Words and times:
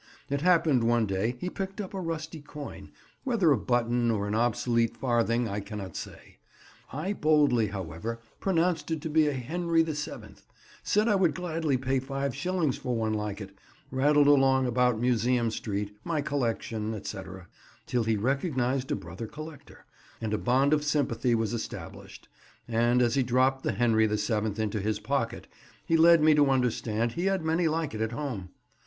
It 0.31 0.41
happened 0.41 0.83
one 0.83 1.05
day 1.05 1.37
he 1.39 1.47
picked 1.47 1.79
up 1.79 1.93
a 1.93 2.01
rusty 2.01 2.41
coin—whether 2.41 3.51
a 3.51 3.55
button 3.59 4.09
or 4.09 4.27
an 4.27 4.33
obsolete 4.33 4.97
farthing 4.97 5.47
I 5.47 5.59
cannot 5.59 5.95
say. 5.95 6.39
I 6.91 7.13
boldly, 7.13 7.67
however, 7.67 8.19
pronounced 8.39 8.89
it 8.89 8.99
to 9.01 9.11
be 9.11 9.27
a 9.27 9.33
Henry 9.33 9.83
the 9.83 9.93
Seventh, 9.93 10.43
said 10.81 11.07
I 11.07 11.13
would 11.13 11.35
gladly 11.35 11.77
pay 11.77 11.99
five 11.99 12.33
shillings 12.35 12.77
for 12.79 12.95
one 12.95 13.13
like 13.13 13.41
it, 13.41 13.55
rattled 13.91 14.25
along 14.25 14.65
about 14.65 14.99
Museum 14.99 15.51
Street, 15.51 15.95
my 16.03 16.19
collection, 16.19 16.95
etc., 16.95 17.47
till 17.85 18.03
he 18.05 18.17
recognized 18.17 18.89
a 18.91 18.95
brother 18.95 19.27
collector, 19.27 19.85
and 20.19 20.33
a 20.33 20.39
bond 20.39 20.73
of 20.73 20.83
sympathy 20.83 21.35
was 21.35 21.53
established; 21.53 22.27
and 22.67 23.03
as 23.03 23.13
he 23.13 23.21
dropped 23.21 23.61
the 23.61 23.73
Henry 23.73 24.07
the 24.07 24.17
Seventh 24.17 24.57
into 24.57 24.79
his 24.79 24.99
pocket, 24.99 25.45
he 25.85 25.95
led 25.95 26.23
me 26.23 26.33
to 26.33 26.49
understand 26.49 27.11
he 27.11 27.25
had 27.25 27.45
many 27.45 27.67
like 27.67 27.93
it 27.93 28.01
at 28.01 28.13
home. 28.13 28.49